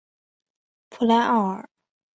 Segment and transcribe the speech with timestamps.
[0.89, 1.69] 普赖奥尔。